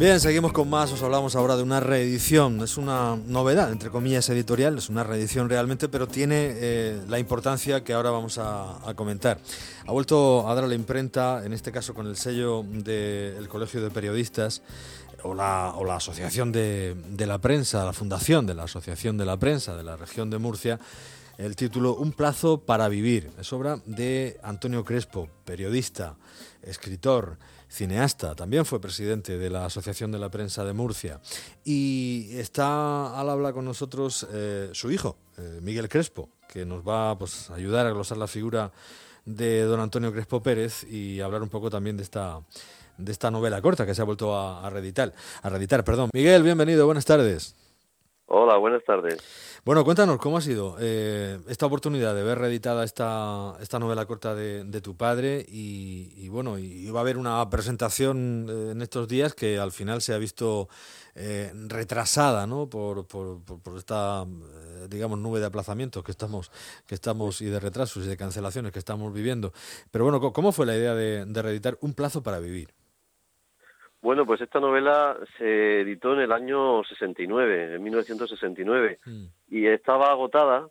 Bien, 0.00 0.18
seguimos 0.18 0.54
con 0.54 0.70
más. 0.70 0.90
Os 0.92 1.02
hablamos 1.02 1.36
ahora 1.36 1.58
de 1.58 1.62
una 1.62 1.78
reedición. 1.78 2.62
Es 2.62 2.78
una 2.78 3.16
novedad, 3.26 3.70
entre 3.70 3.90
comillas, 3.90 4.30
editorial. 4.30 4.78
Es 4.78 4.88
una 4.88 5.04
reedición 5.04 5.50
realmente, 5.50 5.90
pero 5.90 6.08
tiene 6.08 6.52
eh, 6.54 7.02
la 7.06 7.18
importancia 7.18 7.84
que 7.84 7.92
ahora 7.92 8.08
vamos 8.10 8.38
a, 8.38 8.78
comentar. 8.96 9.38
Ha 9.86 9.92
vuelto 9.92 10.48
a 10.48 10.54
dar 10.54 10.64
a 10.64 10.68
la 10.68 10.74
imprenta, 10.74 11.44
en 11.44 11.52
este 11.52 11.70
caso 11.70 11.92
con 11.92 12.06
el 12.06 12.16
sello 12.16 12.64
del 12.66 13.46
Colegio 13.50 13.82
de 13.82 13.90
Periodistas 13.90 14.62
o 15.22 15.34
la, 15.34 15.74
Asociación 15.94 16.50
de 16.50 17.26
la 17.26 17.36
Prensa, 17.36 17.84
la 17.84 17.92
Fundación 17.92 18.46
de 18.46 18.54
la 18.54 18.62
Asociación 18.62 19.18
de 19.18 19.26
la 19.26 19.36
Prensa 19.36 19.76
de 19.76 19.84
la 19.84 19.98
región 19.98 20.30
de 20.30 20.38
Murcia, 20.38 20.80
el 21.40 21.56
título 21.56 21.94
Un 21.94 22.12
plazo 22.12 22.60
para 22.60 22.88
vivir. 22.88 23.30
Es 23.40 23.52
obra 23.52 23.80
de 23.86 24.38
Antonio 24.42 24.84
Crespo, 24.84 25.28
periodista, 25.44 26.16
escritor 26.62 27.38
cineasta, 27.66 28.34
también 28.34 28.66
fue 28.66 28.80
presidente 28.80 29.38
de 29.38 29.48
la 29.48 29.64
Asociación 29.64 30.12
de 30.12 30.18
la 30.18 30.30
Prensa 30.30 30.64
de 30.64 30.74
Murcia. 30.74 31.20
Y 31.64 32.28
está 32.32 33.18
al 33.18 33.30
habla 33.30 33.54
con 33.54 33.64
nosotros 33.64 34.26
eh, 34.32 34.68
su 34.72 34.90
hijo, 34.90 35.16
eh, 35.38 35.60
Miguel 35.62 35.88
Crespo, 35.88 36.28
que 36.46 36.66
nos 36.66 36.86
va 36.86 37.16
pues, 37.16 37.48
a 37.48 37.54
ayudar 37.54 37.86
a 37.86 37.90
glosar 37.90 38.18
la 38.18 38.26
figura 38.26 38.70
de 39.24 39.62
don 39.62 39.80
Antonio 39.80 40.12
Crespo 40.12 40.42
Pérez 40.42 40.84
y 40.84 41.20
hablar 41.20 41.42
un 41.42 41.48
poco 41.48 41.70
también 41.70 41.96
de 41.96 42.02
esta, 42.02 42.42
de 42.98 43.12
esta 43.12 43.30
novela 43.30 43.62
corta 43.62 43.86
que 43.86 43.94
se 43.94 44.02
ha 44.02 44.04
vuelto 44.04 44.36
a, 44.36 44.66
a 44.66 44.68
reeditar. 44.68 45.14
A 45.42 45.82
perdón. 45.84 46.10
Miguel, 46.12 46.42
bienvenido, 46.42 46.84
buenas 46.84 47.06
tardes. 47.06 47.54
Hola, 48.32 48.58
buenas 48.58 48.84
tardes. 48.84 49.18
Bueno, 49.64 49.84
cuéntanos, 49.84 50.18
¿cómo 50.18 50.36
ha 50.36 50.40
sido 50.40 50.76
eh, 50.78 51.40
esta 51.48 51.66
oportunidad 51.66 52.14
de 52.14 52.22
ver 52.22 52.38
reeditada 52.38 52.84
esta, 52.84 53.56
esta 53.60 53.80
novela 53.80 54.06
corta 54.06 54.36
de, 54.36 54.80
tu 54.80 54.96
padre? 54.96 55.44
Y, 55.48 56.28
bueno, 56.28 56.56
y 56.56 56.88
va 56.90 57.00
a 57.00 57.02
haber 57.02 57.18
una 57.18 57.50
presentación 57.50 58.46
eh, 58.48 58.70
en 58.70 58.82
estos 58.82 59.08
días 59.08 59.34
que 59.34 59.58
al 59.58 59.72
final 59.72 60.00
se 60.00 60.14
ha 60.14 60.18
visto 60.18 60.68
eh, 61.16 61.50
retrasada 61.66 62.46
¿no? 62.46 62.70
por, 62.70 63.08
por, 63.08 63.42
esta, 63.76 64.24
digamos, 64.88 65.18
nube 65.18 65.40
de 65.40 65.46
aplazamientos 65.46 66.04
que 66.04 66.12
estamos, 66.12 66.52
que 66.86 66.94
estamos 66.94 67.40
y 67.40 67.46
de 67.46 67.58
retrasos 67.58 68.06
y 68.06 68.08
de 68.08 68.16
cancelaciones 68.16 68.70
que 68.70 68.78
estamos 68.78 69.12
viviendo. 69.12 69.52
Pero 69.90 70.04
bueno, 70.04 70.20
¿cómo 70.32 70.52
fue 70.52 70.66
la 70.66 70.76
idea 70.76 70.94
de, 70.94 71.24
de 71.24 71.42
reeditar 71.42 71.78
Un 71.80 71.94
plazo 71.94 72.22
para 72.22 72.38
vivir? 72.38 72.79
Bueno, 74.02 74.24
pues 74.24 74.40
esta 74.40 74.60
novela 74.60 75.16
se 75.36 75.82
editó 75.82 76.14
en 76.14 76.20
el 76.20 76.32
año 76.32 76.82
69, 76.84 77.74
en 77.74 77.82
1969, 77.82 78.98
mm. 79.04 79.24
y 79.50 79.66
estaba 79.66 80.10
agotada. 80.10 80.68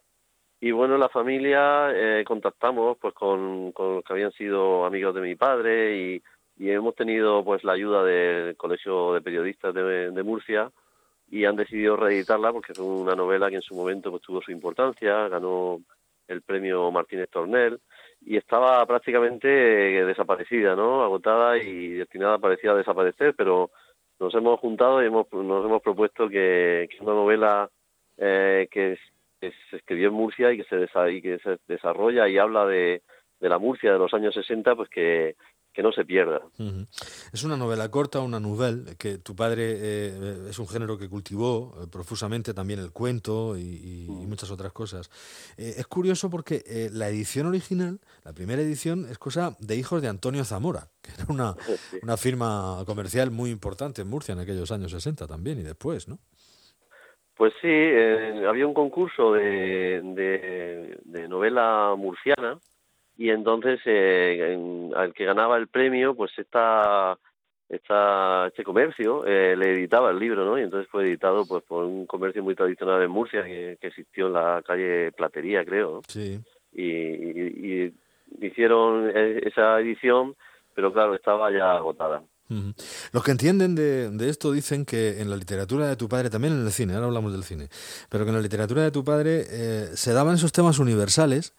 Y 0.60 0.72
bueno, 0.72 0.98
la 0.98 1.10
familia 1.10 1.90
eh, 1.94 2.24
contactamos 2.26 2.98
pues 3.00 3.14
con, 3.14 3.72
con, 3.72 3.96
los 3.96 4.04
que 4.04 4.14
habían 4.14 4.32
sido 4.32 4.84
amigos 4.86 5.16
de 5.16 5.22
mi 5.22 5.36
padre 5.36 5.98
y, 5.98 6.24
y, 6.58 6.70
hemos 6.72 6.96
tenido 6.96 7.46
pues 7.46 7.64
la 7.64 7.74
ayuda 7.74 8.04
del 8.04 8.58
Colegio 8.58 9.14
de 9.14 9.22
Periodistas 9.22 9.74
de, 9.74 10.12
de, 10.12 10.24
Murcia 10.24 10.70
y 11.30 11.46
han 11.46 11.56
decidido 11.56 11.96
reeditarla 11.96 12.52
porque 12.52 12.74
es 12.74 12.80
una 12.80 13.16
novela 13.16 13.50
que 13.50 13.58
en 13.58 13.62
su 13.62 13.74
momento 13.74 14.12
pues 14.12 14.22
tuvo 14.22 14.42
su 14.42 14.52
importancia, 14.52 15.30
ganó 15.30 15.80
el 16.30 16.42
premio 16.42 16.90
Martínez 16.92 17.30
Tornel 17.30 17.80
y 18.22 18.38
estaba 18.38 18.86
prácticamente 18.86 19.48
desaparecida, 19.48 20.76
¿no? 20.76 21.04
Agotada 21.04 21.58
y 21.58 21.90
destinada 21.94 22.38
parecía 22.38 22.72
a 22.72 22.76
desaparecer, 22.76 23.34
pero 23.36 23.72
nos 24.20 24.34
hemos 24.36 24.60
juntado 24.60 25.02
y 25.02 25.08
hemos, 25.08 25.32
nos 25.32 25.66
hemos 25.66 25.82
propuesto 25.82 26.30
que, 26.30 26.88
una 27.02 27.14
novela 27.14 27.70
eh, 28.18 28.68
que, 28.72 28.98
se 29.40 29.78
escribió 29.78 30.10
en 30.10 30.16
Murcia 30.16 30.52
y 30.52 30.58
que 30.58 30.64
se, 30.66 31.12
y 31.14 31.22
que 31.22 31.40
se 31.40 31.58
desarrolla 31.68 32.28
y 32.28 32.38
habla 32.38 32.66
de, 32.66 33.02
de 33.40 33.50
la 33.50 33.58
Murcia 33.58 33.94
de 33.94 34.00
los 34.00 34.14
años 34.14 34.34
60, 34.34 34.76
pues 34.76 34.90
que, 34.90 35.36
que 35.74 35.84
no 35.84 35.92
se 35.92 36.04
pierda. 36.04 36.42
Es 37.32 37.44
una 37.44 37.56
novela 37.56 37.90
corta, 37.90 38.20
una 38.20 38.40
novela, 38.40 38.96
que 38.98 39.20
tu 39.20 39.36
padre 39.36 39.64
eh, 39.78 40.48
es 40.50 40.58
un 40.60 40.68
género 40.68 40.98
que 40.98 41.08
cultivó 41.08 41.76
eh, 41.78 41.88
profusamente 41.92 42.54
también 42.54 42.80
el 42.80 42.92
cuento 42.92 43.58
y, 43.58 44.08
mm. 44.10 44.28
muchas 44.28 44.52
otras 44.52 44.74
cosas. 44.74 45.10
Eh, 45.58 45.76
es 45.78 45.88
curioso 45.88 46.30
porque 46.30 46.90
la 46.92 47.08
edición 47.10 47.48
original, 47.48 48.00
la 48.24 48.34
primera 48.34 48.62
edición, 48.62 49.06
es 49.10 49.18
cosa 49.18 49.56
de 49.60 49.76
hijos 49.76 50.02
de 50.02 50.08
Antonio 50.08 50.44
Zamora, 50.44 50.88
que 51.02 51.12
era 51.12 51.26
una, 51.30 51.56
una 52.04 52.18
firma 52.18 52.84
comercial 52.86 53.32
muy 53.32 53.52
importante 53.52 54.02
en 54.02 54.10
Murcia 54.10 54.34
en 54.34 54.40
aquellos 54.40 54.72
años 54.72 54.92
60 54.92 55.28
también 55.28 55.60
y 55.60 55.64
después, 55.64 56.08
¿no? 56.08 56.18
Pues 57.36 57.54
sí, 57.62 57.68
había 58.46 58.68
un 58.68 58.74
concurso 58.74 59.32
de, 59.32 60.02
de 61.06 61.28
novela 61.30 61.96
murciana 61.98 62.60
y 63.20 63.32
entonces 63.32 63.82
eh, 63.84 64.90
al 64.96 65.14
que 65.14 65.26
ganaba 65.26 65.58
el 65.58 65.68
premio 65.68 66.16
pues 66.16 66.32
esta, 66.40 67.20
esta 67.68 68.48
este 68.48 68.64
comercio 68.64 69.26
eh, 69.26 69.58
le 69.58 69.74
editaba 69.74 70.12
el 70.12 70.20
libro 70.20 70.46
no 70.46 70.58
y 70.58 70.62
entonces 70.62 70.90
fue 70.90 71.04
editado 71.04 71.46
pues 71.46 71.62
por 71.66 71.84
un 71.84 72.06
comercio 72.06 72.42
muy 72.42 72.56
tradicional 72.56 73.04
en 73.04 73.12
Murcia 73.12 73.44
que, 73.44 73.78
existió 73.82 74.28
en 74.28 74.34
la 74.34 74.64
calle 74.66 75.12
Platería 75.12 75.66
creo 75.66 76.02
sí. 76.08 76.40
Y, 76.72 77.92
hicieron 78.42 79.12
e, 79.14 79.42
esa 79.46 79.82
edición 79.82 80.34
pero 80.74 80.94
claro 80.94 81.14
estaba 81.14 81.52
ya 81.52 81.74
agotada 81.74 82.24
Los 83.12 83.24
que 83.24 83.32
entienden 83.32 83.76
de, 83.76 84.10
de, 84.10 84.30
esto 84.30 84.52
dicen 84.52 84.84
que 84.84 85.22
en 85.22 85.30
la 85.30 85.36
literatura 85.36 85.88
de 85.88 85.96
tu 85.96 86.10
padre, 86.10 86.30
también 86.30 86.54
en 86.54 86.66
el 86.66 86.72
cine, 86.72 86.96
ahora 86.96 87.06
hablamos 87.06 87.32
del 87.32 87.44
cine, 87.44 87.70
pero 88.10 88.26
que 88.26 88.30
en 88.30 88.36
la 88.36 88.42
literatura 88.42 88.84
de 88.84 88.92
tu 88.92 89.04
padre 89.04 89.46
eh, 89.50 89.92
se 89.94 90.14
daban 90.14 90.36
esos 90.36 90.52
temas 90.52 90.80
universales 90.80 91.54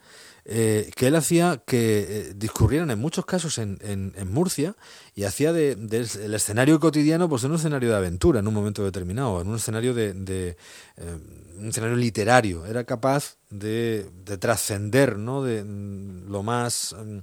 eh, 0.47 0.91
que 0.97 1.09
él 1.09 1.17
hacía 1.17 1.63
que 1.67 2.01
eh, 2.09 2.33
discurrieran 2.35 2.91
en 2.91 2.99
muchos 2.99 3.27
casos 3.27 3.59
en, 3.59 3.79
en, 3.83 4.33
Murcia 4.33 4.75
y 5.15 5.25
hacía 5.25 5.53
del 5.53 5.89
de, 5.89 6.09
el 6.25 6.35
escenario 6.35 6.81
cotidiano 6.81 7.29
pues 7.29 7.45
un 7.45 7.55
escenario 7.55 7.91
de 7.91 7.97
aventura 7.97 8.41
en 8.41 8.49
un 8.49 8.55
momento 8.55 8.83
determinado, 8.83 9.43
en 9.43 9.49
un 9.49 9.57
escenario 9.57 9.93
de, 9.93 10.15
de 10.15 10.57
eh, 10.97 11.19
un 11.59 11.69
escenario 11.69 11.97
literario. 11.97 12.65
Era 12.65 12.85
capaz 12.85 13.37
de, 13.51 14.09
de 14.25 14.39
trascender 14.39 15.19
¿no? 15.19 15.43
de 15.43 15.63
mm, 15.63 16.31
lo 16.31 16.43
más 16.43 16.97
mm, 16.99 17.19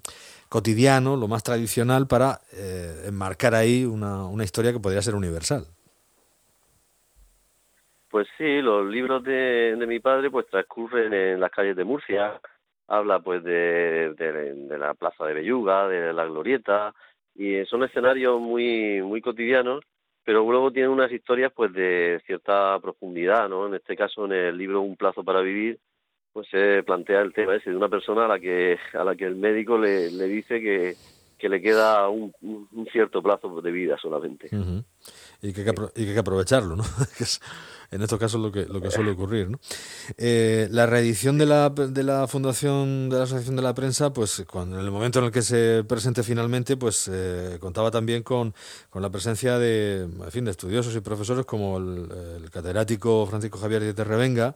cotidiano, 0.50 1.16
lo 1.16 1.28
más 1.28 1.44
tradicional 1.44 2.08
para 2.08 2.40
enmarcar 3.06 3.56
ahí 3.56 3.86
una, 3.86 4.26
una 4.26 4.44
historia 4.44 4.72
que 4.72 4.80
podría 4.80 5.02
ser 5.02 5.16
universal. 5.16 5.68
Pues 8.10 8.28
sí, 8.38 8.62
los 8.62 8.88
libros 8.88 9.24
de, 9.24 9.76
de 9.78 9.88
mi 9.88 10.00
padre 10.00 10.32
pues 10.32 10.48
transcurren 10.48 11.14
en 11.14 11.40
las 11.40 11.52
calles 11.52 11.76
de 11.76 11.84
Murcia, 11.84 12.40
habla 12.88 13.20
pues 13.20 13.44
de, 13.44 14.14
de, 14.18 14.78
la 14.78 14.94
Plaza 14.94 15.26
de 15.26 15.34
Belluga, 15.34 15.88
de 15.88 16.14
la 16.14 16.26
Glorieta, 16.26 16.94
y 17.36 17.64
son 17.66 17.84
escenarios 17.84 18.40
muy, 18.40 19.02
muy 19.02 19.22
cotidianos, 19.22 19.84
pero 20.24 20.40
luego 20.50 20.72
tienen 20.72 20.92
unas 20.92 21.12
historias 21.12 21.52
pues 21.54 21.72
de 21.74 22.22
cierta 22.26 22.80
profundidad, 22.80 23.50
¿no? 23.50 23.68
En 23.68 23.76
este 23.76 23.96
caso, 23.96 24.26
en 24.26 24.32
el 24.32 24.58
libro 24.58 24.82
Un 24.82 24.96
plazo 24.96 25.24
para 25.24 25.42
vivir, 25.42 25.80
pues 26.38 26.50
se 26.50 26.84
plantea 26.84 27.22
el 27.22 27.34
tema 27.34 27.56
ese 27.56 27.72
de 27.72 27.76
una 27.76 27.90
persona 27.90 28.26
a 28.26 28.28
la 28.28 28.40
que, 28.40 28.78
a 28.94 29.04
la 29.04 29.16
que 29.16 29.26
el 29.26 29.38
médico 29.38 29.76
le, 29.76 30.12
le 30.12 30.26
dice 30.26 30.62
que, 30.62 30.94
que 31.36 31.50
le 31.50 31.60
queda 31.60 32.10
un, 32.10 32.32
cierto 32.92 33.24
plazo 33.24 33.60
de 33.60 33.72
vida 33.72 33.98
solamente. 34.00 34.48
Y, 35.42 35.54
que 35.54 35.62
hay 35.62 35.66
que, 35.66 35.82
y 35.96 36.04
que 36.04 36.08
hay 36.10 36.14
que 36.14 36.20
aprovecharlo, 36.20 36.76
¿no? 36.76 36.84
en 37.92 38.02
estos 38.02 38.20
casos 38.20 38.42
lo 38.42 38.52
que, 38.52 38.66
lo 38.66 38.82
que 38.82 38.92
suele 38.92 39.12
ocurrir. 39.12 39.50
¿no? 39.50 39.60
Eh, 40.18 40.68
la 40.72 40.86
reedición 40.86 41.38
de 41.38 41.46
la, 41.46 41.70
de 41.70 42.04
la 42.04 42.28
Fundación 42.28 43.10
de 43.10 43.18
la 43.18 43.24
Asociación 43.24 43.56
de 43.56 43.62
la 43.62 43.74
Prensa, 43.74 44.12
pues 44.12 44.44
cuando, 44.50 44.80
en 44.80 44.86
el 44.86 44.92
momento 44.92 45.20
en 45.20 45.26
el 45.26 45.32
que 45.32 45.42
se 45.42 45.84
presente 45.88 46.24
finalmente, 46.24 46.76
pues 46.76 47.10
eh, 47.12 47.58
contaba 47.60 47.92
también 47.92 48.24
con, 48.24 48.54
con, 48.90 49.02
la 49.02 49.10
presencia 49.10 49.58
de, 49.58 50.02
en 50.02 50.32
fin, 50.32 50.46
de 50.46 50.52
estudiosos 50.52 50.96
y 50.96 51.00
profesores 51.00 51.46
como 51.46 51.78
el, 51.78 52.50
catedrático 52.52 53.26
Francisco 53.28 53.58
Javier 53.60 53.84
de 53.84 53.94
Terrevenga, 53.94 54.56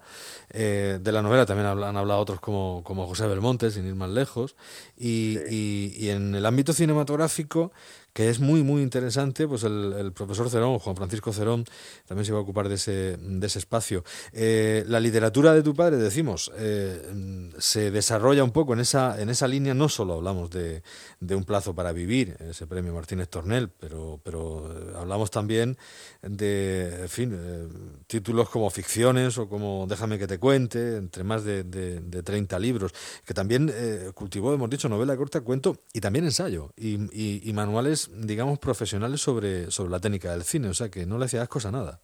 eh, 0.50 1.00
de 1.02 1.12
la 1.12 1.22
novela 1.22 1.46
también 1.46 1.68
han 1.68 1.98
hablado 1.98 2.20
otros 2.20 2.40
como, 2.40 2.82
como 2.84 3.08
José 3.08 3.28
Belmonte, 3.28 3.72
sin 3.72 3.86
ir 3.86 3.96
más 3.96 4.10
lejos, 4.10 4.56
y, 4.98 5.38
y, 5.50 5.94
y 5.98 6.10
en 6.10 6.36
el 6.36 6.46
ámbito 6.46 6.74
cinematográfico 6.74 7.72
que 8.14 8.30
es 8.30 8.40
muy, 8.40 8.64
muy 8.64 8.82
interesante, 8.82 9.48
pues 9.48 9.64
el, 9.64 10.12
profesor 10.14 10.50
Cerón, 10.50 10.80
Juan 10.80 10.96
Francisco 10.96 11.32
Cerón, 11.32 11.66
también 12.06 12.26
se 12.26 12.34
va 12.34 12.40
a 12.40 12.42
ocupar 12.42 12.68
de 12.68 12.76
ese, 12.76 13.18
de 13.18 13.48
ese 13.48 13.60
espacio. 13.60 14.04
Eh, 14.34 14.84
la 14.88 15.00
literatura 15.00 15.54
de 15.54 15.64
tu 15.64 15.74
padre, 15.74 15.98
decimos, 15.98 16.52
eh, 16.58 17.52
se 17.58 17.92
desarrolla 17.92 18.44
un 18.44 18.52
poco 18.52 18.74
en 18.74 18.82
esa, 18.82 19.22
en 19.22 19.30
esa 19.30 19.48
línea, 19.48 19.74
no 19.74 19.88
solo 19.88 20.16
hablamos 20.16 20.50
de, 20.50 20.84
de 21.20 21.36
un 21.36 21.46
plazo 21.46 21.74
para 21.74 21.94
vivir, 21.94 22.36
ese 22.40 22.68
premio 22.68 22.94
Martínez 22.94 23.30
Tornel, 23.30 23.70
pero, 23.70 24.20
pero 24.24 24.70
eh, 24.70 24.94
hablamos 24.98 25.32
también 25.32 25.78
de, 26.22 27.04
en 27.04 27.10
fin, 27.10 28.04
títulos 28.08 28.50
como 28.50 28.70
ficciones 28.70 29.38
o 29.38 29.48
como 29.48 29.86
Déjame 29.88 30.20
que 30.20 30.28
te 30.28 30.38
cuente, 30.38 30.98
entre 30.98 31.24
más 31.24 31.44
de, 31.44 31.64
de, 31.64 32.02
de 32.02 32.24
30 32.24 32.60
libros, 32.60 32.92
que 33.26 33.34
también 33.34 33.74
cultivó, 34.14 34.54
hemos 34.54 34.70
dicho, 34.70 34.90
novela 34.90 35.16
corta, 35.16 35.42
cuento 35.42 35.78
y 35.94 36.02
también 36.02 36.26
ensayo 36.26 36.74
y, 36.76 37.50
y 37.50 37.54
manuales 37.54 38.01
digamos, 38.14 38.60
profesionales 38.60 39.22
sobre, 39.22 39.70
sobre 39.72 39.92
la 39.92 40.00
técnica 40.00 40.32
del 40.32 40.44
cine, 40.44 40.70
o 40.70 40.74
sea 40.74 40.90
que 40.90 41.06
no 41.06 41.18
le 41.18 41.26
hacía 41.26 41.46
cosas 41.48 41.74
a 41.74 41.78
nada. 41.78 42.00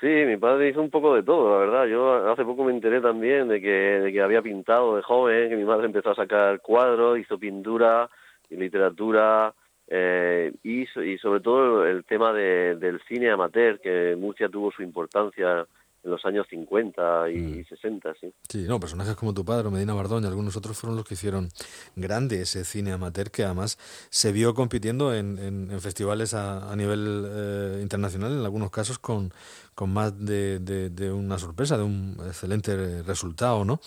Sí, 0.00 0.08
mi 0.08 0.36
padre 0.36 0.68
hizo 0.68 0.82
un 0.82 0.90
poco 0.90 1.14
de 1.14 1.22
todo, 1.22 1.50
la 1.50 1.58
verdad. 1.58 1.86
Yo 1.86 2.30
hace 2.30 2.44
poco 2.44 2.64
me 2.64 2.72
enteré 2.72 3.00
también 3.00 3.48
de 3.48 3.60
que, 3.60 3.68
de 3.68 4.12
que 4.12 4.20
había 4.20 4.42
pintado 4.42 4.96
de 4.96 5.02
joven, 5.02 5.48
que 5.48 5.56
mi 5.56 5.64
madre 5.64 5.86
empezó 5.86 6.10
a 6.10 6.14
sacar 6.14 6.60
cuadros, 6.60 7.18
hizo 7.18 7.38
pintura 7.38 8.10
y 8.50 8.56
literatura, 8.56 9.54
eh, 9.88 10.52
y, 10.62 10.86
sobre 11.18 11.40
todo 11.40 11.86
el 11.86 12.04
tema 12.04 12.32
del 12.32 13.00
cine 13.06 13.30
amateur, 13.30 13.80
que 13.80 14.16
Murcia 14.16 14.48
tuvo 14.48 14.72
su 14.72 14.82
importancia 14.82 15.66
en 16.04 16.10
los 16.10 16.24
años 16.24 16.46
50 16.50 17.30
y 17.30 17.64
60, 17.64 18.08
mm. 18.08 18.14
sí. 18.20 18.32
Sí, 18.48 18.64
no, 18.68 18.78
personajes 18.78 19.16
como 19.16 19.32
tu 19.32 19.44
padre, 19.44 19.70
Medina 19.70 19.94
Bardón 19.94 20.24
y 20.24 20.26
algunos 20.26 20.56
otros 20.56 20.76
fueron 20.78 20.96
los 20.96 21.04
que 21.06 21.14
hicieron 21.14 21.48
grande 21.96 22.42
ese 22.42 22.64
cine 22.64 22.92
amateur 22.92 23.30
que 23.30 23.44
además 23.44 23.78
se 24.10 24.32
vio 24.32 24.54
compitiendo 24.54 25.14
en, 25.14 25.38
en, 25.38 25.80
festivales 25.80 26.34
a, 26.34 26.70
a 26.70 26.76
nivel 26.76 27.24
eh, 27.26 27.78
internacional, 27.82 28.32
en 28.32 28.44
algunos 28.44 28.70
casos 28.70 28.98
con, 28.98 29.32
con 29.74 29.92
más 29.92 30.24
de, 30.24 30.58
de, 30.60 31.12
una 31.12 31.38
sorpresa, 31.38 31.76
de 31.76 31.82
un 31.82 32.16
excelente 32.26 33.02
resultado, 33.02 33.64
¿no? 33.64 33.80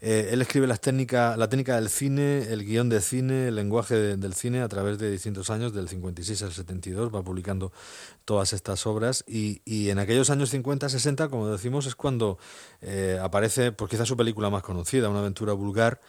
Eh, 0.00 0.28
él 0.30 0.40
escribe 0.42 0.66
las 0.66 0.80
técnicas, 0.80 1.36
la 1.36 1.48
técnica 1.48 1.74
del 1.74 1.88
cine, 1.88 2.44
el 2.50 2.64
guion 2.64 2.88
de 2.88 3.00
cine, 3.00 3.48
el 3.48 3.56
lenguaje 3.56 4.16
del 4.16 4.34
cine 4.34 4.60
a 4.60 4.68
través 4.68 4.98
de 4.98 5.10
distintos 5.10 5.50
años, 5.50 5.74
del 5.74 5.88
56 5.88 6.42
al 6.42 6.52
72, 6.52 7.12
va 7.12 7.22
publicando 7.22 7.72
todas 8.24 8.52
estas 8.52 8.86
obras 8.86 9.24
y, 9.26 9.60
y 9.64 9.90
en 9.90 9.98
aquellos 9.98 10.30
años 10.30 10.54
50-60, 10.54 11.28
como 11.30 11.48
decimos, 11.54 11.86
es 11.86 11.94
cuando 11.94 12.38
eh, 12.80 13.18
aparece, 13.20 13.72
pues 13.72 13.90
quizás 13.90 14.06
su 14.06 14.16
película 14.16 14.50
más 14.50 14.62
conocida, 14.62 15.08
Una 15.08 15.20
aventura 15.20 15.52
vulgar, 15.52 16.00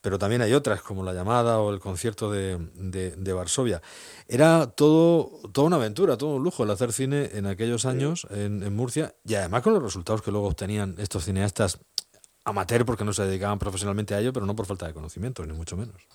pero 0.00 0.18
también 0.18 0.42
hay 0.42 0.52
otras 0.52 0.82
como 0.82 1.02
La 1.02 1.14
llamada 1.14 1.60
o 1.60 1.72
el 1.72 1.80
concierto 1.80 2.30
de, 2.30 2.58
de, 2.74 3.32
Varsovia. 3.32 3.80
Era 4.28 4.66
todo, 4.66 5.30
toda 5.52 5.66
una 5.66 5.76
aventura, 5.76 6.18
todo 6.18 6.36
un 6.36 6.44
lujo 6.44 6.64
el 6.64 6.70
hacer 6.70 6.92
cine 6.92 7.30
en 7.32 7.46
aquellos 7.46 7.86
años 7.86 8.26
en, 8.30 8.62
en, 8.62 8.76
Murcia 8.76 9.14
y 9.24 9.34
además 9.34 9.62
con 9.62 9.72
los 9.72 9.82
resultados 9.82 10.20
que 10.20 10.30
luego 10.30 10.48
obtenían 10.48 10.94
estos 10.98 11.24
cineastas 11.24 11.80
amateur 12.44 12.84
porque 12.84 13.04
no 13.04 13.12
se 13.12 13.24
dedicaban 13.24 13.58
profesionalmente 13.58 14.14
a 14.14 14.20
ello, 14.20 14.32
pero 14.32 14.46
no 14.46 14.54
por 14.54 14.66
falta 14.66 14.86
de 14.86 14.94
conocimiento, 14.94 15.44
ni 15.46 15.54
mucho 15.54 15.76
menos. 15.76 16.06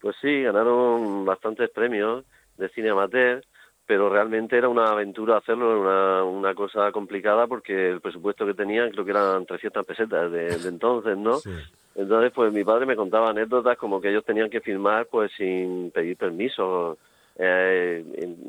Pues 0.00 0.16
sí, 0.20 0.42
ganaron 0.42 1.24
bastantes 1.24 1.70
premios 1.70 2.24
de 2.56 2.68
cine 2.70 2.90
amateur, 2.90 3.44
pero 3.88 4.10
realmente 4.10 4.54
era 4.54 4.68
una 4.68 4.90
aventura 4.90 5.38
hacerlo, 5.38 5.80
una, 5.80 6.22
una 6.22 6.54
cosa 6.54 6.92
complicada 6.92 7.46
porque 7.46 7.88
el 7.88 8.02
presupuesto 8.02 8.44
que 8.44 8.52
tenían 8.52 8.90
creo 8.90 9.02
que 9.02 9.12
eran 9.12 9.46
300 9.46 9.86
pesetas 9.86 10.30
de, 10.30 10.58
de 10.58 10.68
entonces, 10.68 11.16
¿no? 11.16 11.38
Sí. 11.38 11.50
Entonces, 11.94 12.30
pues 12.34 12.52
mi 12.52 12.64
padre 12.64 12.84
me 12.84 12.96
contaba 12.96 13.30
anécdotas 13.30 13.78
como 13.78 13.98
que 13.98 14.10
ellos 14.10 14.26
tenían 14.26 14.50
que 14.50 14.60
filmar 14.60 15.06
pues 15.06 15.32
sin 15.38 15.90
pedir 15.90 16.18
permiso. 16.18 16.98
Eh, 17.38 18.04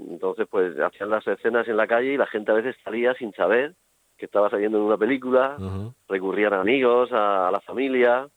entonces, 0.09 0.45
pues 0.51 0.77
hacían 0.77 1.09
las 1.09 1.25
escenas 1.25 1.65
en 1.69 1.77
la 1.77 1.87
calle 1.87 2.11
y 2.11 2.17
la 2.17 2.27
gente 2.27 2.51
a 2.51 2.55
veces 2.55 2.75
salía 2.83 3.13
sin 3.13 3.31
saber 3.31 3.75
que 4.17 4.25
estaba 4.25 4.49
saliendo 4.49 4.77
en 4.77 4.83
una 4.83 4.97
película, 4.97 5.55
recurrían 6.09 6.53
a 6.53 6.59
amigos, 6.59 7.11
a, 7.13 7.49
la 7.49 7.61
familia. 7.61 8.27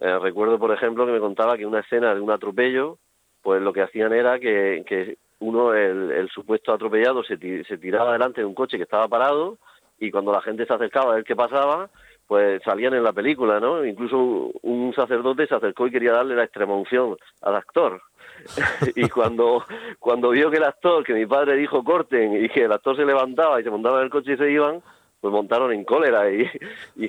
Eh, 0.00 0.18
recuerdo, 0.18 0.58
por 0.58 0.72
ejemplo, 0.72 1.06
que 1.06 1.12
me 1.12 1.20
contaba 1.20 1.56
que 1.56 1.64
una 1.64 1.80
escena 1.80 2.12
de 2.16 2.20
un 2.20 2.32
atropello, 2.32 2.98
pues 3.42 3.62
lo 3.62 3.72
que 3.72 3.82
hacían 3.82 4.12
era 4.12 4.40
que, 4.40 4.82
que 4.88 5.18
uno, 5.40 5.74
el, 5.74 6.10
el 6.10 6.28
supuesto 6.30 6.72
atropellado, 6.72 7.22
se, 7.22 7.36
se 7.64 7.78
tiraba 7.78 8.12
delante 8.12 8.40
de 8.40 8.46
un 8.46 8.54
coche 8.54 8.76
que 8.76 8.82
estaba 8.84 9.08
parado 9.08 9.58
y 9.98 10.10
cuando 10.10 10.32
la 10.32 10.42
gente 10.42 10.66
se 10.66 10.72
acercaba 10.72 11.12
a 11.12 11.14
ver 11.16 11.24
qué 11.24 11.36
pasaba, 11.36 11.90
pues 12.26 12.62
salían 12.62 12.94
en 12.94 13.02
la 13.02 13.12
película, 13.12 13.58
¿no? 13.58 13.84
Incluso 13.84 14.52
un 14.62 14.92
sacerdote 14.94 15.46
se 15.46 15.54
acercó 15.54 15.86
y 15.86 15.90
quería 15.90 16.12
darle 16.12 16.36
la 16.36 16.44
extrema 16.44 16.74
unción 16.74 17.16
al 17.42 17.56
actor. 17.56 18.02
y 18.94 19.08
cuando, 19.08 19.64
cuando 19.98 20.30
vio 20.30 20.50
que 20.50 20.58
el 20.58 20.64
actor, 20.64 21.02
que 21.04 21.14
mi 21.14 21.26
padre 21.26 21.56
dijo 21.56 21.82
corten, 21.82 22.44
y 22.44 22.48
que 22.50 22.64
el 22.64 22.72
actor 22.72 22.96
se 22.96 23.04
levantaba 23.04 23.60
y 23.60 23.64
se 23.64 23.70
montaba 23.70 23.98
en 23.98 24.04
el 24.04 24.10
coche 24.10 24.34
y 24.34 24.36
se 24.36 24.50
iban, 24.50 24.82
pues 25.20 25.32
montaron 25.32 25.72
en 25.72 25.84
cólera 25.84 26.30
y, 26.30 26.48
y, 26.96 27.08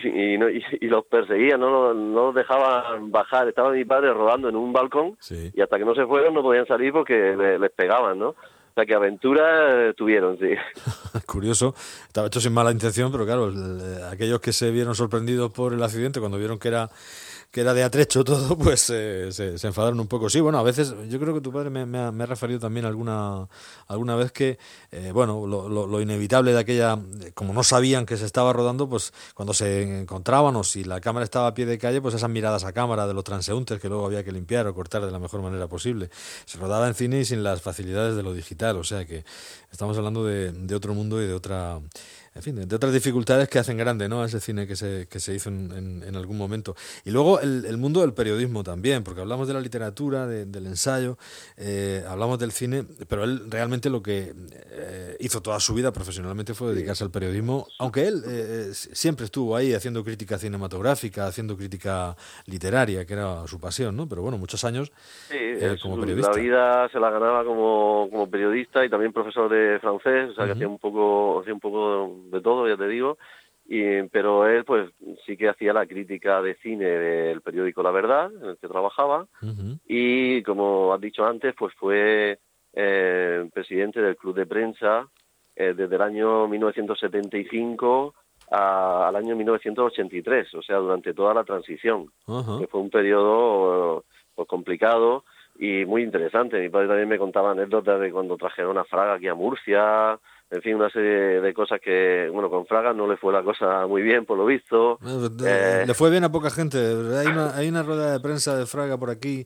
y, 0.81 0.87
los 0.87 1.05
perseguían, 1.05 1.59
no, 1.59 1.93
no 1.93 2.25
los 2.27 2.35
dejaban 2.35 3.11
bajar. 3.11 3.47
Estaba 3.47 3.71
mi 3.71 3.85
padre 3.85 4.13
rodando 4.13 4.49
en 4.49 4.55
un 4.55 4.73
balcón 4.73 5.17
y 5.29 5.61
hasta 5.61 5.77
que 5.77 5.85
no 5.85 5.93
se 5.93 6.05
fueron 6.05 6.33
no 6.33 6.41
podían 6.41 6.65
salir 6.65 6.91
porque 6.91 7.35
les 7.59 7.71
pegaban, 7.71 8.17
¿no? 8.17 8.35
que 8.85 8.93
aventura 8.93 9.93
tuvieron, 9.93 10.37
sí. 10.37 10.49
Curioso, 11.25 11.73
estaba 12.07 12.27
hecho 12.27 12.41
sin 12.41 12.53
mala 12.53 12.71
intención, 12.71 13.11
pero 13.11 13.25
claro, 13.25 13.51
aquellos 14.11 14.39
que 14.39 14.53
se 14.53 14.71
vieron 14.71 14.95
sorprendidos 14.95 15.51
por 15.51 15.73
el 15.73 15.83
accidente 15.83 16.19
cuando 16.19 16.37
vieron 16.37 16.59
que 16.59 16.69
era 16.69 16.89
que 17.51 17.61
era 17.61 17.73
de 17.73 17.83
atrecho 17.83 18.23
todo, 18.23 18.57
pues 18.57 18.89
eh, 18.91 19.31
se, 19.31 19.57
se, 19.57 19.67
enfadaron 19.67 19.99
un 19.99 20.07
poco. 20.07 20.29
Sí, 20.29 20.39
bueno, 20.39 20.59
a 20.59 20.63
veces 20.63 20.93
yo 21.09 21.19
creo 21.19 21.33
que 21.33 21.41
tu 21.41 21.51
padre 21.51 21.69
me, 21.69 21.81
ha, 21.81 22.11
me 22.11 22.23
ha, 22.23 22.27
referido 22.27 22.59
también 22.59 22.85
alguna, 22.85 23.47
alguna 23.87 24.15
vez 24.15 24.31
que, 24.31 24.59
eh, 24.91 25.11
bueno, 25.11 25.47
lo, 25.47 25.67
lo, 25.67 25.87
lo, 25.87 26.01
inevitable 26.01 26.53
de 26.53 26.59
aquella, 26.59 26.99
como 27.33 27.53
no 27.53 27.63
sabían 27.63 28.05
que 28.05 28.17
se 28.17 28.25
estaba 28.25 28.53
rodando, 28.53 28.87
pues 28.87 29.13
cuando 29.33 29.53
se 29.53 30.01
encontraban 30.01 30.55
o 30.55 30.63
si 30.63 30.83
la 30.83 31.01
cámara 31.01 31.23
estaba 31.23 31.47
a 31.47 31.53
pie 31.53 31.65
de 31.65 31.77
calle, 31.79 32.01
pues 32.01 32.13
esas 32.13 32.29
miradas 32.29 32.63
a 32.65 32.73
cámara 32.73 33.07
de 33.07 33.13
los 33.13 33.23
transeúntes 33.23 33.79
que 33.79 33.89
luego 33.89 34.05
había 34.05 34.23
que 34.23 34.31
limpiar 34.31 34.67
o 34.67 34.75
cortar 34.75 35.05
de 35.05 35.11
la 35.11 35.19
mejor 35.19 35.41
manera 35.41 35.67
posible. 35.67 36.09
Se 36.45 36.59
rodaba 36.59 36.87
en 36.87 36.93
cine 36.93 37.19
y 37.21 37.25
sin 37.25 37.43
las 37.43 37.61
facilidades 37.61 38.15
de 38.15 38.23
lo 38.23 38.33
digital, 38.33 38.77
o 38.77 38.83
sea 38.83 39.05
que 39.05 39.23
estamos 39.71 39.97
hablando 39.97 40.23
de, 40.23 40.51
de 40.51 40.75
otro 40.75 40.93
mundo 40.93 41.21
y 41.21 41.27
de 41.27 41.33
otra 41.33 41.79
en 42.39 42.43
fin, 42.43 42.67
de 42.67 42.73
otras 42.75 42.93
dificultades 42.93 43.49
que 43.49 43.59
hacen 43.59 43.77
grande 43.77 44.07
¿no? 44.07 44.23
ese 44.23 44.39
cine 44.39 44.65
que 44.65 44.77
se, 44.77 45.07
que 45.09 45.19
se 45.19 45.35
hizo 45.35 45.49
en, 45.49 46.03
en, 46.07 46.15
algún 46.15 46.37
momento. 46.37 46.73
Y 47.03 47.11
luego 47.11 47.41
el, 47.41 47.65
el, 47.65 47.77
mundo 47.77 47.99
del 47.99 48.13
periodismo 48.13 48.63
también, 48.63 49.03
porque 49.03 49.19
hablamos 49.19 49.49
de 49.49 49.53
la 49.53 49.59
literatura, 49.59 50.25
de, 50.25 50.45
del 50.45 50.67
ensayo, 50.67 51.17
eh, 51.57 52.01
hablamos 52.07 52.39
del 52.39 52.53
cine, 52.53 52.85
pero 53.09 53.25
él 53.25 53.41
realmente 53.49 53.89
lo 53.89 54.01
que 54.01 54.33
eh, 54.71 55.17
hizo 55.19 55.41
toda 55.41 55.59
su 55.59 55.73
vida 55.73 55.91
profesionalmente 55.91 56.53
fue 56.53 56.73
dedicarse 56.73 57.03
al 57.03 57.11
periodismo, 57.11 57.67
aunque 57.77 58.07
él 58.07 58.23
eh, 58.25 58.69
siempre 58.73 59.25
estuvo 59.25 59.57
ahí 59.57 59.73
haciendo 59.73 60.01
crítica 60.05 60.37
cinematográfica, 60.37 61.27
haciendo 61.27 61.57
crítica 61.57 62.15
literaria, 62.45 63.05
que 63.05 63.13
era 63.15 63.45
su 63.47 63.59
pasión, 63.59 63.97
¿no? 63.97 64.07
Pero 64.07 64.21
bueno, 64.21 64.37
muchos 64.37 64.63
años 64.63 64.93
sí, 65.29 65.35
como 65.81 65.99
periodista. 65.99 66.31
La 66.31 66.41
vida 66.41 66.89
se 66.89 66.99
la 67.01 67.09
ganaba 67.09 67.43
como, 67.43 68.07
como 68.09 68.29
periodista 68.29 68.85
y 68.85 68.89
también 68.89 69.11
profesor 69.11 69.49
de 69.49 69.77
francés, 69.79 70.29
o 70.29 70.35
sea, 70.35 70.45
uh 70.45 70.47
-huh. 70.47 70.47
que 70.47 70.51
hacía 70.53 70.67
un 70.69 70.79
poco, 70.79 71.41
hacía 71.41 71.53
un 71.53 71.59
poco 71.59 72.28
de 72.29 72.41
todo, 72.41 72.67
ya 72.67 72.77
te 72.77 72.87
digo, 72.87 73.17
y, 73.65 74.01
pero 74.09 74.47
él 74.47 74.65
pues 74.65 74.89
sí 75.25 75.37
que 75.37 75.47
hacía 75.49 75.73
la 75.73 75.85
crítica 75.85 76.41
de 76.41 76.55
cine 76.55 76.85
del 76.85 77.41
periódico 77.41 77.83
La 77.83 77.91
Verdad, 77.91 78.31
en 78.33 78.49
el 78.49 78.57
que 78.57 78.67
trabajaba, 78.67 79.27
uh 79.41 79.45
-huh. 79.45 79.79
y 79.87 80.41
como 80.43 80.91
has 80.93 81.01
dicho 81.01 81.23
antes, 81.25 81.53
pues 81.55 81.73
fue 81.75 82.39
eh, 82.73 83.49
presidente 83.53 84.01
del 84.01 84.15
Club 84.15 84.35
de 84.35 84.45
Prensa 84.45 85.07
eh, 85.55 85.73
desde 85.75 85.95
el 85.95 86.01
año 86.01 86.47
1975 86.47 88.13
a, 88.51 89.07
al 89.07 89.15
año 89.15 89.35
1983, 89.35 90.53
o 90.55 90.61
sea, 90.61 90.77
durante 90.77 91.13
toda 91.13 91.33
la 91.33 91.43
transición, 91.43 92.11
uh 92.27 92.41
-huh. 92.41 92.59
que 92.59 92.67
fue 92.67 92.81
un 92.81 92.89
periodo 92.89 94.03
pues, 94.35 94.47
complicado 94.47 95.23
y 95.59 95.85
muy 95.85 96.03
interesante. 96.03 96.59
Mi 96.59 96.69
padre 96.69 96.87
también 96.87 97.09
me 97.09 97.17
contaba 97.19 97.51
anécdotas 97.51 97.99
de 97.99 98.11
cuando 98.11 98.37
trajeron 98.37 98.77
a 98.77 98.85
Fraga 98.85 99.15
aquí 99.15 99.27
a 99.27 99.35
Murcia, 99.35 100.17
en 100.51 100.61
fin, 100.63 100.75
una 100.75 100.89
serie 100.89 101.41
de 101.41 101.53
cosas 101.53 101.79
que, 101.79 102.27
bueno, 102.33 102.49
con 102.49 102.65
Fraga 102.65 102.91
no 102.91 103.07
le 103.07 103.17
fue 103.17 103.31
la 103.31 103.43
cosa 103.43 103.85
muy 103.85 104.01
bien, 104.01 104.25
por 104.25 104.35
lo 104.35 104.47
visto. 104.47 104.97
Eh, 105.45 105.83
le 105.85 105.93
fue 105.93 106.09
bien 106.09 106.23
a 106.23 106.31
poca 106.31 106.49
gente. 106.49 106.77
Hay 106.79 107.27
una, 107.27 107.55
hay 107.55 107.69
una 107.69 107.83
rueda 107.83 108.13
de 108.13 108.19
prensa 108.19 108.57
de 108.57 108.65
Fraga 108.65 108.97
por 108.97 109.11
aquí, 109.11 109.45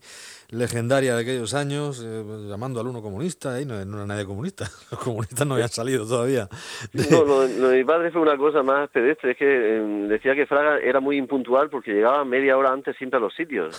legendaria 0.49 1.15
de 1.15 1.21
aquellos 1.23 1.53
años, 1.55 2.01
eh, 2.05 2.23
llamando 2.47 2.79
al 2.79 2.87
uno 2.87 3.01
comunista, 3.01 3.59
y 3.59 3.65
no, 3.65 3.83
no, 3.83 3.97
era 3.97 4.05
nadie 4.05 4.25
comunista. 4.25 4.63
Los 4.91 5.01
comunistas 5.01 5.45
no 5.45 5.55
habían 5.55 5.69
salido 5.69 6.07
todavía. 6.07 6.47
No, 6.93 7.25
lo, 7.25 7.47
lo, 7.47 7.67
de 7.67 7.77
mi 7.79 7.83
padre 7.83 8.09
fue 8.09 8.21
una 8.21 8.37
cosa 8.37 8.63
más 8.63 8.89
pedestre, 8.89 9.31
es 9.31 9.37
que 9.37 9.45
eh, 9.45 10.07
decía 10.07 10.35
que 10.35 10.45
Fraga 10.45 10.79
era 10.79 11.01
muy 11.01 11.17
impuntual 11.17 11.69
porque 11.69 11.91
llegaba 11.91 12.23
media 12.23 12.57
hora 12.57 12.71
antes 12.71 12.95
siempre 12.95 13.17
a 13.17 13.21
los 13.21 13.35
sitios. 13.35 13.75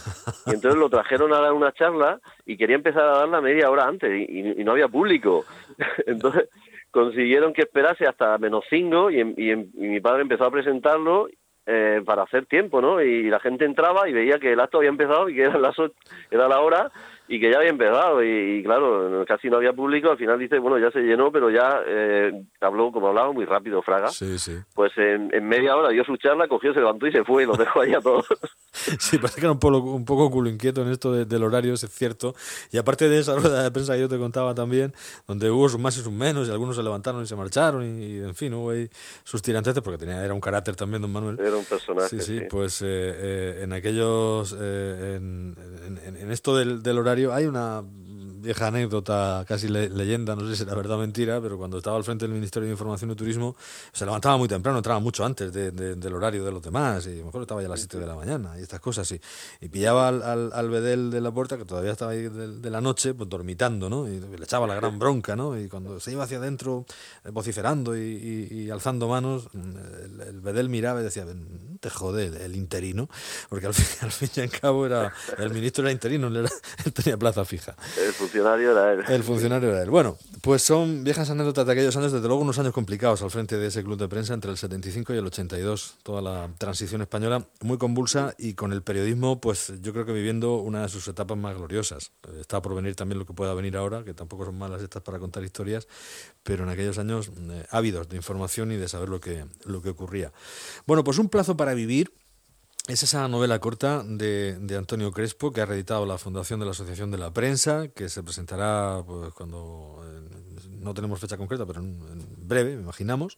Y 0.46 0.50
entonces 0.50 0.78
lo 0.78 0.90
trajeron 0.90 1.32
a 1.32 1.40
dar 1.40 1.54
una 1.54 1.72
charla 1.72 2.20
y 2.44 2.58
quería 2.58 2.76
empezar 2.76 3.04
a 3.04 3.18
darla 3.18 3.40
media 3.40 3.70
hora 3.70 3.86
antes 3.86 4.10
y, 4.10 4.40
y, 4.40 4.60
y 4.60 4.64
no 4.64 4.72
había 4.72 4.88
público. 4.88 5.46
Entonces 6.06 6.48
consiguieron 6.94 7.52
que 7.52 7.62
esperase 7.62 8.06
hasta 8.06 8.38
menos 8.38 8.64
cinco 8.70 9.10
y, 9.10 9.20
y, 9.20 9.50
y, 9.50 9.88
mi 9.88 10.00
padre 10.00 10.22
empezó 10.22 10.44
a 10.44 10.50
presentarlo 10.52 11.28
eh, 11.66 12.00
para 12.06 12.22
hacer 12.22 12.46
tiempo, 12.46 12.80
¿no? 12.80 13.02
Y 13.02 13.28
la 13.28 13.40
gente 13.40 13.64
entraba 13.64 14.08
y 14.08 14.12
veía 14.12 14.38
que 14.38 14.52
el 14.52 14.60
acto 14.60 14.78
había 14.78 14.90
empezado 14.90 15.28
y 15.28 15.34
que 15.34 15.42
era, 15.42 15.58
las 15.58 15.74
era 16.30 16.46
la 16.46 16.60
hora 16.60 16.92
y 17.26 17.40
que 17.40 17.50
ya 17.50 17.58
había 17.58 17.70
empezado 17.70 18.22
y, 18.22 18.58
y, 18.58 18.62
claro, 18.62 19.24
casi 19.26 19.50
no 19.50 19.56
había 19.56 19.72
público, 19.72 20.12
al 20.12 20.18
final 20.18 20.38
dice, 20.38 20.60
bueno, 20.60 20.78
ya 20.78 20.92
se 20.92 21.00
llenó, 21.00 21.32
pero 21.32 21.50
ya 21.50 21.82
eh, 21.84 22.32
habló, 22.60 22.92
como 22.92 23.08
hablaba, 23.08 23.32
muy 23.32 23.44
rápido 23.44 23.82
Fraga. 23.82 24.08
Sí, 24.08 24.38
sí. 24.38 24.56
Pues 24.72 24.92
en, 24.96 25.34
en, 25.34 25.48
media 25.48 25.76
hora 25.76 25.88
dio 25.88 26.04
su 26.04 26.16
charla, 26.16 26.46
cogió, 26.46 26.72
se 26.72 26.78
levantó 26.80 27.08
y 27.08 27.12
se 27.12 27.24
fue 27.24 27.42
y 27.42 27.46
los 27.46 27.58
dejó 27.58 27.80
ahí 27.80 27.94
a 27.94 28.00
todos. 28.00 28.28
sí, 28.98 29.18
parece 29.18 29.40
que 29.40 29.46
era 29.46 29.52
un 29.52 29.58
poco, 29.58 29.78
un 29.78 30.04
poco 30.04 30.30
culo 30.30 30.50
inquieto 30.50 30.82
en 30.82 30.88
esto 30.88 31.12
de, 31.12 31.24
del 31.24 31.42
horario, 31.42 31.74
es 31.74 31.86
cierto. 31.90 32.34
Y 32.72 32.78
aparte 32.78 33.08
de 33.08 33.18
esa 33.18 33.34
rueda 33.36 33.62
de 33.62 33.70
prensa 33.70 33.94
que 33.94 34.00
yo 34.00 34.08
te 34.08 34.18
contaba 34.18 34.54
también, 34.54 34.92
donde 35.26 35.50
hubo 35.50 35.68
sus 35.68 35.80
más 35.80 35.96
y 35.96 36.02
sus 36.02 36.12
menos, 36.12 36.48
y 36.48 36.50
algunos 36.50 36.76
se 36.76 36.82
levantaron 36.82 37.22
y 37.22 37.26
se 37.26 37.36
marcharon, 37.36 37.84
y, 37.84 38.04
y 38.04 38.18
en 38.18 38.34
fin, 38.34 38.52
hubo 38.54 38.70
ahí 38.70 38.88
sus 39.22 39.42
tirantetes, 39.42 39.82
porque 39.82 39.98
tenía, 39.98 40.24
era 40.24 40.34
un 40.34 40.40
carácter 40.40 40.76
también, 40.76 41.02
don 41.02 41.12
Manuel. 41.12 41.38
Era 41.38 41.56
un 41.56 41.64
personaje. 41.64 42.08
Sí, 42.08 42.20
sí, 42.20 42.38
sí. 42.38 42.44
pues 42.50 42.82
eh, 42.82 42.86
eh, 42.86 43.60
en 43.62 43.72
aquellos, 43.72 44.54
eh, 44.58 45.14
en, 45.16 45.56
en, 46.04 46.16
en, 46.16 46.30
esto 46.32 46.56
del, 46.56 46.82
del 46.82 46.98
horario 46.98 47.32
hay 47.32 47.46
una 47.46 47.82
vieja 48.44 48.68
anécdota, 48.68 49.44
casi 49.48 49.68
leyenda, 49.68 50.36
no 50.36 50.46
sé 50.46 50.56
si 50.56 50.62
era 50.62 50.74
verdad 50.74 50.98
o 50.98 51.00
mentira, 51.00 51.40
pero 51.40 51.56
cuando 51.58 51.78
estaba 51.78 51.96
al 51.96 52.04
frente 52.04 52.26
del 52.26 52.34
Ministerio 52.34 52.66
de 52.66 52.72
Información 52.72 53.10
y 53.10 53.14
Turismo, 53.16 53.56
se 53.92 54.04
levantaba 54.04 54.36
muy 54.36 54.46
temprano, 54.46 54.78
entraba 54.78 55.00
mucho 55.00 55.24
antes 55.24 55.52
del 55.52 56.14
horario 56.14 56.44
de 56.44 56.52
los 56.52 56.62
demás, 56.62 57.06
y 57.06 57.14
a 57.14 57.14
lo 57.16 57.26
mejor 57.26 57.42
estaba 57.42 57.60
ya 57.62 57.66
a 57.66 57.70
las 57.70 57.80
7 57.80 57.98
de 57.98 58.06
la 58.06 58.14
mañana 58.14 58.58
y 58.58 58.62
estas 58.62 58.80
cosas, 58.80 59.10
y, 59.10 59.20
y 59.60 59.68
pillaba 59.68 60.08
al, 60.08 60.52
al, 60.52 60.70
bedel 60.70 61.10
de 61.10 61.20
la 61.20 61.32
puerta, 61.32 61.56
que 61.56 61.64
todavía 61.64 61.92
estaba 61.92 62.12
ahí 62.12 62.28
de, 62.28 62.70
la 62.70 62.80
noche, 62.80 63.14
pues 63.14 63.28
dormitando, 63.28 63.88
¿no? 63.88 64.08
Y 64.08 64.20
le 64.20 64.44
echaba 64.44 64.66
la 64.66 64.74
gran 64.74 64.98
bronca, 64.98 65.34
¿no? 65.34 65.58
Y 65.58 65.68
cuando 65.68 65.98
se 66.00 66.12
iba 66.12 66.24
hacia 66.24 66.38
adentro, 66.38 66.84
eh, 67.24 67.30
vociferando 67.30 67.96
y, 67.96 68.68
alzando 68.70 69.08
manos, 69.08 69.48
el, 69.54 70.20
el, 70.20 70.40
bedel 70.40 70.68
miraba 70.68 71.00
y 71.00 71.04
decía, 71.04 71.24
te 71.84 71.90
jode 71.90 72.46
el 72.46 72.56
interino, 72.56 73.10
porque 73.50 73.66
al 73.66 73.74
fin, 73.74 73.86
al 74.00 74.10
fin 74.10 74.30
y 74.36 74.40
al 74.40 74.48
cabo 74.48 74.86
era 74.86 75.12
el 75.36 75.52
ministro 75.52 75.84
era 75.84 75.92
interino, 75.92 76.28
él, 76.28 76.48
tenía 76.94 77.18
plaza 77.18 77.44
fija. 77.44 77.76
El 77.98 78.14
funcionario 78.14 78.72
era 78.72 78.92
él. 78.94 79.04
El 79.06 79.22
funcionario 79.22 79.68
era 79.68 79.82
él. 79.82 79.90
Bueno, 79.90 80.16
pues 80.40 80.62
son 80.62 81.04
viejas 81.04 81.28
anécdotas 81.28 81.66
de 81.66 81.72
aquellos 81.72 81.94
años, 81.98 82.10
desde 82.10 82.26
luego 82.26 82.40
unos 82.40 82.58
años 82.58 82.72
complicados 82.72 83.20
al 83.20 83.30
frente 83.30 83.58
de 83.58 83.66
ese 83.66 83.84
club 83.84 83.98
de 83.98 84.08
prensa 84.08 84.32
entre 84.32 84.50
el 84.50 84.56
75 84.56 85.12
y 85.12 85.18
el 85.18 85.26
82, 85.26 85.96
toda 86.02 86.22
la 86.22 86.48
transición 86.56 87.02
española 87.02 87.46
muy 87.60 87.76
convulsa 87.76 88.34
y 88.38 88.54
con 88.54 88.72
el 88.72 88.82
periodismo, 88.82 89.42
pues 89.42 89.74
yo 89.82 89.92
creo 89.92 90.06
que 90.06 90.12
viviendo 90.12 90.56
una 90.56 90.82
de 90.82 90.88
sus 90.88 91.06
etapas 91.08 91.36
más 91.36 91.54
gloriosas. 91.54 92.12
Está 92.40 92.62
por 92.62 92.74
venir 92.74 92.96
también 92.96 93.18
lo 93.18 93.26
que 93.26 93.34
pueda 93.34 93.52
venir 93.52 93.76
ahora, 93.76 94.04
que 94.04 94.14
tampoco 94.14 94.46
son 94.46 94.58
malas 94.58 94.80
estas 94.80 95.02
para 95.02 95.18
contar 95.18 95.44
historias, 95.44 95.86
pero 96.42 96.64
en 96.64 96.70
aquellos 96.70 96.96
años 96.96 97.30
eh, 97.50 97.66
ávidos 97.70 98.08
de 98.08 98.16
información 98.16 98.72
y 98.72 98.76
de 98.76 98.88
saber 98.88 99.10
lo 99.10 99.20
que, 99.20 99.44
lo 99.66 99.82
que 99.82 99.90
ocurría. 99.90 100.32
Bueno, 100.86 101.04
pues 101.04 101.18
un 101.18 101.28
plazo 101.28 101.58
para 101.58 101.73
vivir. 101.74 102.12
Es 102.86 103.02
esa 103.02 103.26
novela 103.28 103.58
corta 103.60 104.02
de, 104.04 104.58
de, 104.60 104.76
Antonio 104.76 105.10
Crespo 105.10 105.52
que 105.52 105.62
ha 105.62 105.66
reeditado 105.66 106.04
la 106.04 106.18
Fundación 106.18 106.60
de 106.60 106.66
la 106.66 106.72
Asociación 106.72 107.10
de 107.10 107.16
la 107.16 107.32
Prensa, 107.32 107.88
que 107.88 108.10
se 108.10 108.22
presentará 108.22 109.02
pues, 109.06 109.32
cuando 109.32 110.04
no 110.84 110.94
tenemos 110.94 111.18
fecha 111.18 111.36
concreta, 111.36 111.66
pero 111.66 111.80
en, 111.80 111.98
breve, 112.46 112.76
me 112.76 112.82
imaginamos, 112.82 113.36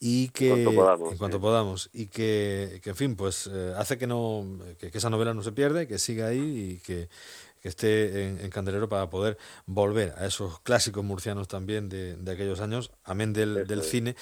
y 0.00 0.28
que 0.28 0.62
en 0.62 1.16
cuanto 1.16 1.40
podamos, 1.40 1.90
y 1.92 2.06
que, 2.06 2.80
que, 2.82 2.90
en 2.90 2.96
fin, 2.96 3.16
pues 3.16 3.48
eh, 3.50 3.72
hace 3.76 3.96
que 3.98 4.06
no 4.06 4.58
que, 4.78 4.90
esa 4.92 5.10
novela 5.10 5.34
no 5.34 5.42
se 5.42 5.52
pierda, 5.52 5.86
que 5.86 5.98
siga 5.98 6.28
ahí 6.28 6.74
y 6.74 6.78
que 6.78 7.08
que 7.64 7.70
esté 7.70 8.28
en, 8.44 8.50
Candelero 8.50 8.90
para 8.90 9.08
poder 9.08 9.38
volver 9.64 10.12
a 10.18 10.26
esos 10.26 10.60
clásicos 10.60 11.02
murcianos 11.02 11.48
también 11.48 11.88
de, 11.88 12.14
aquellos 12.30 12.60
años, 12.60 12.90
amén 13.04 13.32
del, 13.32 13.66
del 13.66 13.82
cine. 13.82 14.16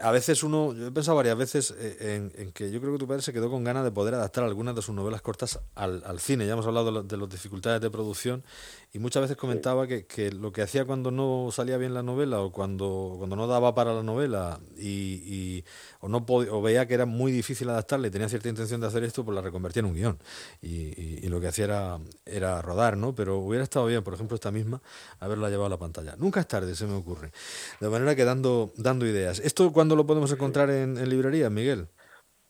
A, 0.00 0.12
veces 0.12 0.44
uno, 0.44 0.72
yo 0.72 0.86
he 0.86 0.92
pensado 0.92 1.16
varias 1.16 1.36
veces 1.36 1.74
eh, 1.76 2.30
en, 2.38 2.52
que 2.52 2.70
yo 2.70 2.80
creo 2.80 2.92
que 2.92 3.00
tu 3.00 3.08
padre 3.08 3.22
se 3.22 3.32
quedó 3.32 3.50
con 3.50 3.64
ganas 3.64 3.82
de 3.82 3.90
poder 3.90 4.14
adaptar 4.14 4.44
algunas 4.44 4.76
de 4.76 4.82
sus 4.82 4.94
novelas 4.94 5.20
cortas 5.20 5.58
al, 5.74 6.04
al 6.06 6.20
cine. 6.20 6.46
Ya 6.46 6.52
hemos 6.52 6.64
hablado 6.64 7.02
de, 7.02 7.16
las 7.16 7.28
dificultades 7.28 7.80
de 7.80 7.90
producción 7.90 8.44
y 8.92 8.98
muchas 8.98 9.22
veces 9.22 9.36
comentaba 9.36 9.86
que, 9.86 10.04
que, 10.04 10.32
lo 10.32 10.52
que 10.52 10.62
hacía 10.62 10.84
cuando 10.84 11.12
no 11.12 11.50
salía 11.52 11.76
bien 11.76 11.94
la 11.94 12.02
novela 12.02 12.40
o 12.40 12.50
cuando, 12.50 13.14
cuando 13.18 13.36
no 13.36 13.46
daba 13.46 13.72
para 13.72 13.94
la 13.94 14.02
novela 14.02 14.58
y, 14.76 15.64
o, 16.00 16.08
no 16.08 16.24
o 16.28 16.62
veía 16.62 16.86
que 16.86 16.94
era 16.94 17.06
muy 17.06 17.30
difícil 17.30 17.68
adaptarle 17.68 18.08
y 18.08 18.10
tenía 18.10 18.28
cierta 18.28 18.48
intención 18.48 18.80
de 18.80 18.88
hacer 18.88 19.04
esto, 19.04 19.24
pues 19.24 19.34
la 19.34 19.42
reconvertía 19.42 19.80
en 19.80 19.86
un 19.86 19.94
guion. 19.94 20.18
Y, 20.60 21.24
y 21.24 21.28
lo 21.28 21.40
que 21.40 21.46
hacía 21.46 21.66
era, 21.66 22.00
era 22.26 22.62
rodar, 22.62 22.96
¿no? 22.96 23.14
Pero 23.14 23.38
hubiera 23.38 23.62
estado 23.62 23.86
bien, 23.86 24.02
por 24.02 24.14
ejemplo, 24.14 24.34
esta 24.34 24.50
misma, 24.50 24.82
haberla 25.20 25.50
llevado 25.50 25.66
a 25.66 25.70
la 25.70 25.78
pantalla. 25.78 26.16
Nunca 26.16 26.40
es 26.40 26.48
tarde, 26.48 26.74
se 26.74 26.86
me 26.86 26.94
ocurre. 26.94 27.30
De 27.78 27.88
manera 27.88 28.16
que 28.16 28.24
dando, 28.24 28.72
dando 28.76 29.06
ideas. 29.06 29.38
¿Esto 29.38 29.72
cuándo 29.72 29.94
lo 29.94 30.04
podemos 30.04 30.32
encontrar 30.32 30.68
en, 30.68 30.98
en 30.98 31.08
librería, 31.08 31.48
Miguel? 31.48 31.86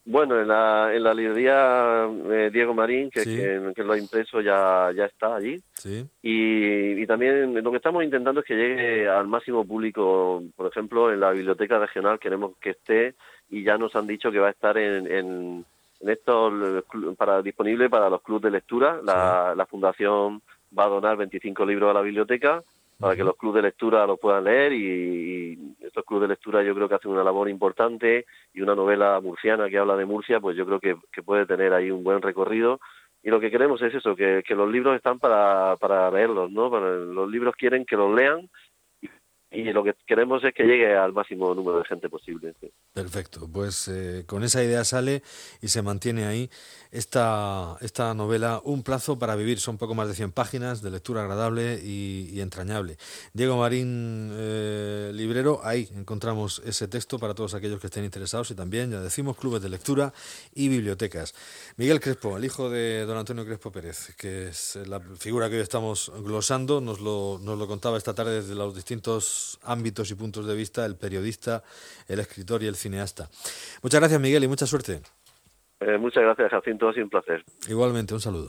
Bueno, 0.04 0.40
en 0.40 0.48
la, 0.48 0.90
en 0.94 1.02
la 1.02 1.14
librería 1.14 2.08
eh, 2.30 2.50
Diego 2.52 2.74
Marín, 2.74 3.10
que, 3.10 3.22
que, 3.22 3.84
lo 3.84 3.92
ha 3.92 3.98
impreso, 3.98 4.40
ya, 4.40 4.90
ya 4.96 5.04
está 5.04 5.36
allí. 5.36 5.60
Sí. 5.74 6.06
Y, 6.22 7.02
y, 7.02 7.06
también 7.06 7.54
lo 7.62 7.70
que 7.70 7.76
estamos 7.76 8.02
intentando 8.02 8.40
es 8.40 8.46
que 8.46 8.56
llegue 8.56 9.08
al 9.08 9.28
máximo 9.28 9.64
público. 9.64 10.42
Por 10.56 10.70
ejemplo, 10.70 11.12
en 11.12 11.20
la 11.20 11.30
biblioteca 11.32 11.78
regional 11.78 12.18
queremos 12.18 12.52
que 12.60 12.70
esté 12.70 13.14
y 13.50 13.62
ya 13.62 13.76
nos 13.76 13.94
han 13.94 14.06
dicho 14.06 14.32
que 14.32 14.38
va 14.38 14.48
a 14.48 14.52
estar 14.52 14.78
en 14.78 15.64
en 16.00 16.08
esto 16.08 16.50
para 17.16 17.42
disponible 17.42 17.90
para 17.90 18.08
los 18.08 18.22
clubes 18.22 18.44
de 18.44 18.50
lectura. 18.50 19.00
La, 19.04 19.54
la 19.56 19.66
fundación 19.66 20.42
va 20.76 20.84
a 20.84 20.88
donar 20.88 21.16
25 21.16 21.64
libros 21.66 21.90
a 21.90 21.94
la 21.94 22.00
biblioteca 22.00 22.62
para 23.00 23.16
que 23.16 23.24
los 23.24 23.36
clubes 23.36 23.62
de 23.62 23.68
lectura 23.68 24.06
los 24.06 24.20
puedan 24.20 24.44
leer 24.44 24.72
y, 24.74 25.58
estos 25.80 26.04
clubes 26.04 26.28
de 26.28 26.34
lectura 26.34 26.62
yo 26.62 26.74
creo 26.74 26.88
que 26.88 26.94
hacen 26.94 27.10
una 27.10 27.24
labor 27.24 27.48
importante 27.48 28.26
y 28.52 28.60
una 28.60 28.74
novela 28.74 29.18
murciana 29.20 29.68
que 29.68 29.78
habla 29.78 29.96
de 29.96 30.04
Murcia 30.04 30.38
pues 30.38 30.56
yo 30.56 30.66
creo 30.66 30.78
que, 30.78 30.96
que 31.10 31.22
puede 31.22 31.46
tener 31.46 31.72
ahí 31.72 31.90
un 31.90 32.04
buen 32.04 32.22
recorrido. 32.22 32.78
Y 33.22 33.30
lo 33.30 33.40
que 33.40 33.50
queremos 33.50 33.82
es 33.82 33.94
eso 33.94 34.14
que, 34.14 34.42
que 34.46 34.54
los 34.54 34.70
libros 34.70 34.96
están 34.96 35.18
para, 35.18 35.76
para 35.76 36.10
leerlos 36.10 36.50
no 36.50 36.68
los 36.68 37.30
libros 37.30 37.54
quieren 37.56 37.84
que 37.84 37.96
los 37.96 38.14
lean 38.14 38.48
y 39.52 39.64
lo 39.64 39.82
que 39.82 39.94
queremos 40.06 40.44
es 40.44 40.54
que 40.54 40.62
llegue 40.62 40.96
al 40.96 41.12
máximo 41.12 41.52
número 41.54 41.78
de 41.78 41.84
gente 41.84 42.08
posible. 42.08 42.54
Perfecto, 42.92 43.48
pues 43.52 43.88
eh, 43.88 44.24
con 44.26 44.44
esa 44.44 44.62
idea 44.62 44.84
sale 44.84 45.22
y 45.60 45.68
se 45.68 45.82
mantiene 45.82 46.24
ahí 46.24 46.48
esta, 46.92 47.76
esta 47.80 48.14
novela 48.14 48.60
Un 48.64 48.82
plazo 48.82 49.18
para 49.18 49.36
vivir, 49.36 49.58
son 49.58 49.76
poco 49.78 49.94
más 49.94 50.08
de 50.08 50.14
100 50.14 50.32
páginas 50.32 50.82
de 50.82 50.90
lectura 50.90 51.22
agradable 51.22 51.80
y, 51.82 52.40
entrañable. 52.40 52.96
Diego 53.34 53.58
Marín, 53.58 54.30
eh, 54.32 55.10
librero, 55.14 55.60
ahí 55.62 55.88
encontramos 55.94 56.62
ese 56.64 56.88
texto 56.88 57.18
para 57.18 57.34
todos 57.34 57.54
aquellos 57.54 57.80
que 57.80 57.88
estén 57.88 58.04
interesados 58.04 58.50
y 58.50 58.54
también, 58.54 58.90
ya 58.90 59.00
decimos, 59.00 59.36
clubes 59.36 59.60
de 59.62 59.68
lectura 59.68 60.12
y 60.54 60.68
bibliotecas. 60.68 61.34
Miguel 61.76 62.00
Crespo, 62.00 62.36
el 62.36 62.44
hijo 62.44 62.70
de 62.70 63.04
don 63.04 63.18
Antonio 63.18 63.44
Crespo 63.44 63.70
Pérez, 63.70 64.14
que 64.16 64.48
es 64.48 64.78
la 64.86 65.00
figura 65.00 65.50
que 65.50 65.56
hoy 65.56 65.62
estamos 65.62 66.10
glosando, 66.22 66.80
nos 66.80 67.00
lo, 67.00 67.38
nos 67.42 67.58
lo 67.58 67.66
contaba 67.66 67.98
esta 67.98 68.14
tarde 68.14 68.36
desde 68.36 68.54
los 68.54 68.74
distintos 68.74 69.39
ámbitos 69.62 70.10
y 70.10 70.14
puntos 70.14 70.46
de 70.46 70.54
vista 70.54 70.86
el 70.86 70.96
periodista, 70.96 71.62
el 72.08 72.20
escritor 72.20 72.62
y 72.62 72.66
el 72.66 72.76
cineasta. 72.76 73.28
Muchas 73.82 74.00
gracias, 74.00 74.20
Miguel, 74.20 74.44
y 74.44 74.48
mucha 74.48 74.66
suerte. 74.66 75.00
Eh, 75.80 75.98
muchas 75.98 76.22
gracias, 76.22 76.50
Jacinto. 76.50 76.88
Ha 76.88 76.92
sido 76.92 77.04
un 77.04 77.10
placer. 77.10 77.44
Igualmente, 77.68 78.14
un 78.14 78.20
saludo. 78.20 78.48